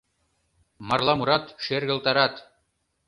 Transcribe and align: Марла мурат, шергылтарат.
Марла 0.87 1.13
мурат, 1.17 1.45
шергылтарат. 1.63 2.35